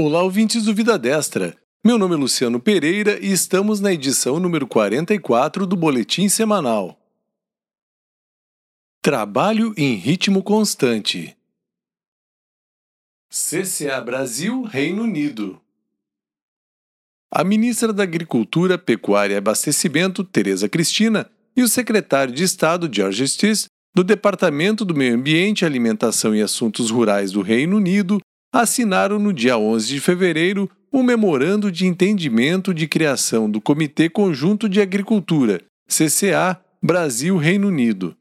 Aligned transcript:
Olá, 0.00 0.22
ouvintes 0.22 0.62
do 0.62 0.72
Vida 0.72 0.96
Destra. 0.96 1.58
Meu 1.84 1.98
nome 1.98 2.14
é 2.14 2.18
Luciano 2.18 2.60
Pereira 2.60 3.18
e 3.18 3.32
estamos 3.32 3.80
na 3.80 3.92
edição 3.92 4.38
número 4.38 4.64
44 4.64 5.66
do 5.66 5.74
Boletim 5.74 6.28
Semanal. 6.28 6.96
Trabalho 9.02 9.74
em 9.76 9.94
ritmo 9.94 10.40
constante. 10.40 11.36
CCA 13.28 14.00
Brasil, 14.00 14.62
Reino 14.62 15.02
Unido. 15.02 15.60
A 17.28 17.42
ministra 17.42 17.92
da 17.92 18.04
Agricultura, 18.04 18.78
Pecuária 18.78 19.34
e 19.34 19.38
Abastecimento, 19.38 20.22
Tereza 20.22 20.68
Cristina, 20.68 21.28
e 21.56 21.62
o 21.64 21.68
secretário 21.68 22.32
de 22.32 22.44
Estado, 22.44 22.88
George 22.88 23.26
Stiss, 23.26 23.66
do 23.92 24.04
Departamento 24.04 24.84
do 24.84 24.94
Meio 24.94 25.16
Ambiente, 25.16 25.64
Alimentação 25.64 26.36
e 26.36 26.40
Assuntos 26.40 26.88
Rurais 26.88 27.32
do 27.32 27.42
Reino 27.42 27.76
Unido, 27.78 28.20
assinaram 28.52 29.18
no 29.18 29.32
dia 29.32 29.58
11 29.58 29.86
de 29.88 30.00
fevereiro 30.00 30.70
o 30.90 31.02
Memorando 31.02 31.70
de 31.70 31.86
Entendimento 31.86 32.72
de 32.72 32.88
Criação 32.88 33.50
do 33.50 33.60
Comitê 33.60 34.08
Conjunto 34.08 34.68
de 34.68 34.80
Agricultura, 34.80 35.62
CCA, 35.86 36.58
Brasil-Reino 36.82 37.68
Unido. 37.68 38.16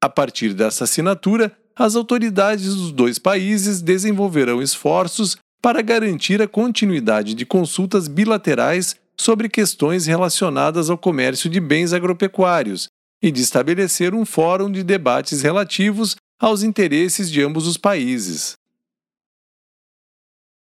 A 0.00 0.08
partir 0.08 0.54
dessa 0.54 0.84
assinatura, 0.84 1.56
as 1.76 1.96
autoridades 1.96 2.74
dos 2.74 2.92
dois 2.92 3.18
países 3.18 3.80
desenvolverão 3.80 4.62
esforços 4.62 5.36
para 5.60 5.82
garantir 5.82 6.40
a 6.40 6.46
continuidade 6.46 7.34
de 7.34 7.44
consultas 7.44 8.06
bilaterais 8.06 8.94
sobre 9.18 9.48
questões 9.48 10.06
relacionadas 10.06 10.90
ao 10.90 10.98
comércio 10.98 11.48
de 11.50 11.58
bens 11.58 11.92
agropecuários 11.92 12.88
e 13.22 13.30
de 13.30 13.40
estabelecer 13.40 14.14
um 14.14 14.24
fórum 14.24 14.70
de 14.70 14.82
debates 14.82 15.42
relativos 15.42 16.14
aos 16.38 16.62
interesses 16.62 17.30
de 17.30 17.42
ambos 17.42 17.66
os 17.66 17.76
países. 17.76 18.54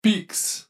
PIX. 0.02 0.66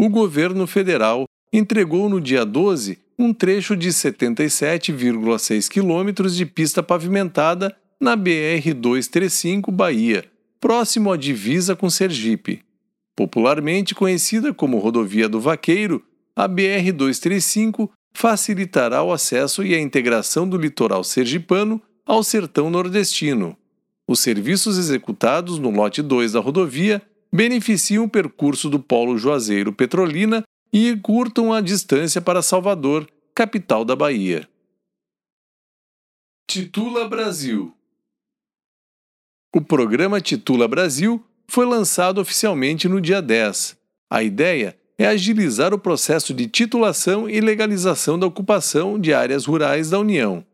O 0.00 0.08
governo 0.08 0.66
federal 0.66 1.26
entregou 1.52 2.08
no 2.08 2.18
dia 2.18 2.46
12 2.46 2.98
um 3.18 3.34
trecho 3.34 3.76
de 3.76 3.90
77,6 3.90 5.68
quilômetros 5.68 6.34
de 6.34 6.46
pista 6.46 6.82
pavimentada 6.82 7.76
na 8.00 8.16
BR 8.16 8.72
235 8.74 9.70
Bahia 9.70 10.24
próximo 10.60 11.12
à 11.12 11.16
divisa 11.16 11.76
com 11.76 11.88
Sergipe. 11.90 12.62
Popularmente 13.14 13.94
conhecida 13.94 14.52
como 14.52 14.78
Rodovia 14.78 15.28
do 15.28 15.40
Vaqueiro, 15.40 16.04
a 16.34 16.48
BR-235 16.48 17.88
facilitará 18.12 19.02
o 19.02 19.12
acesso 19.12 19.64
e 19.64 19.74
a 19.74 19.80
integração 19.80 20.48
do 20.48 20.56
litoral 20.56 21.02
sergipano 21.04 21.80
ao 22.04 22.22
sertão 22.22 22.70
nordestino. 22.70 23.56
Os 24.08 24.20
serviços 24.20 24.78
executados 24.78 25.58
no 25.58 25.70
lote 25.70 26.00
2 26.00 26.32
da 26.32 26.40
rodovia 26.40 27.02
beneficiam 27.32 28.04
o 28.04 28.08
percurso 28.08 28.70
do 28.70 28.78
Polo 28.78 29.18
Juazeiro 29.18 29.72
Petrolina 29.72 30.42
e 30.72 30.88
encurtam 30.88 31.52
a 31.52 31.60
distância 31.60 32.20
para 32.20 32.42
Salvador, 32.42 33.06
capital 33.34 33.84
da 33.84 33.96
Bahia. 33.96 34.48
Titula 36.48 37.08
Brasil 37.08 37.75
o 39.56 39.60
programa 39.62 40.20
Titula 40.20 40.68
Brasil 40.68 41.24
foi 41.48 41.64
lançado 41.64 42.20
oficialmente 42.20 42.86
no 42.90 43.00
dia 43.00 43.22
10. 43.22 43.74
A 44.10 44.22
ideia 44.22 44.76
é 44.98 45.06
agilizar 45.06 45.72
o 45.72 45.78
processo 45.78 46.34
de 46.34 46.46
titulação 46.46 47.26
e 47.26 47.40
legalização 47.40 48.18
da 48.18 48.26
ocupação 48.26 48.98
de 48.98 49.14
áreas 49.14 49.46
rurais 49.46 49.88
da 49.88 49.98
União. 49.98 50.44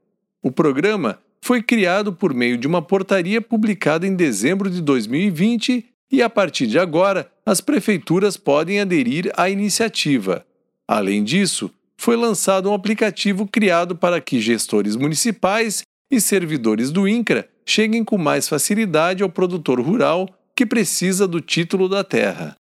O 0.40 0.52
programa 0.52 1.18
foi 1.40 1.60
criado 1.60 2.12
por 2.12 2.32
meio 2.32 2.56
de 2.56 2.68
uma 2.68 2.80
portaria 2.80 3.40
publicada 3.42 4.06
em 4.06 4.14
dezembro 4.14 4.70
de 4.70 4.80
2020 4.80 5.84
e, 6.08 6.22
a 6.22 6.30
partir 6.30 6.68
de 6.68 6.78
agora, 6.78 7.28
as 7.44 7.60
prefeituras 7.60 8.36
podem 8.36 8.78
aderir 8.78 9.32
à 9.36 9.50
iniciativa. 9.50 10.46
Além 10.86 11.24
disso, 11.24 11.72
foi 11.96 12.14
lançado 12.14 12.70
um 12.70 12.74
aplicativo 12.74 13.48
criado 13.48 13.96
para 13.96 14.20
que 14.20 14.40
gestores 14.40 14.94
municipais 14.94 15.82
e 16.08 16.20
servidores 16.20 16.92
do 16.92 17.08
INCRA 17.08 17.48
cheguem 17.64 18.04
com 18.04 18.18
mais 18.18 18.48
facilidade 18.48 19.22
ao 19.22 19.28
produtor 19.28 19.80
rural 19.80 20.28
que 20.54 20.66
precisa 20.66 21.26
do 21.26 21.40
título 21.40 21.88
da 21.88 22.04
terra. 22.04 22.56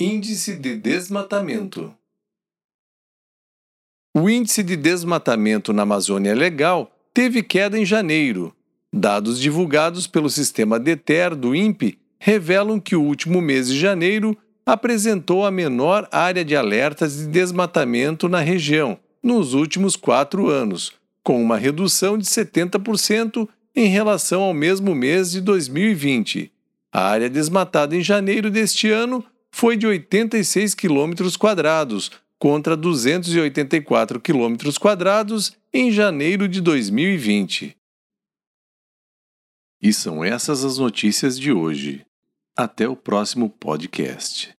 Índice 0.00 0.56
de 0.56 0.76
desmatamento 0.76 1.94
O 4.16 4.28
índice 4.28 4.62
de 4.62 4.76
desmatamento 4.76 5.72
na 5.72 5.82
Amazônia 5.82 6.34
Legal 6.34 6.90
teve 7.12 7.42
queda 7.42 7.78
em 7.78 7.84
janeiro. 7.84 8.54
Dados 8.92 9.40
divulgados 9.40 10.06
pelo 10.06 10.30
sistema 10.30 10.78
DETER 10.78 11.34
do 11.34 11.54
INPE 11.54 11.98
revelam 12.18 12.80
que 12.80 12.96
o 12.96 13.02
último 13.02 13.40
mês 13.40 13.68
de 13.68 13.78
janeiro 13.78 14.36
apresentou 14.64 15.46
a 15.46 15.50
menor 15.50 16.08
área 16.12 16.44
de 16.44 16.54
alertas 16.54 17.16
de 17.16 17.26
desmatamento 17.26 18.28
na 18.28 18.40
região 18.40 18.98
nos 19.22 19.54
últimos 19.54 19.96
quatro 19.96 20.48
anos, 20.48 20.92
com 21.28 21.42
uma 21.42 21.58
redução 21.58 22.16
de 22.16 22.24
70% 22.24 23.46
em 23.76 23.86
relação 23.86 24.40
ao 24.40 24.54
mesmo 24.54 24.94
mês 24.94 25.30
de 25.30 25.42
2020. 25.42 26.50
A 26.90 27.02
área 27.06 27.28
desmatada 27.28 27.94
em 27.94 28.00
janeiro 28.00 28.50
deste 28.50 28.90
ano 28.90 29.22
foi 29.50 29.76
de 29.76 29.86
86 29.86 30.74
km 30.74 31.12
quadrados, 31.38 32.10
contra 32.38 32.74
284 32.74 34.18
km 34.18 34.56
quadrados 34.80 35.52
em 35.70 35.92
janeiro 35.92 36.48
de 36.48 36.62
2020. 36.62 37.76
E 39.82 39.92
são 39.92 40.24
essas 40.24 40.64
as 40.64 40.78
notícias 40.78 41.38
de 41.38 41.52
hoje. 41.52 42.06
Até 42.56 42.88
o 42.88 42.96
próximo 42.96 43.50
podcast. 43.50 44.57